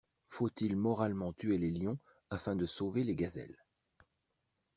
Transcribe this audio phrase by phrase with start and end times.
[0.29, 1.99] Faut-il moralement tuer les lions
[2.31, 3.63] afin de sauver les gazelles?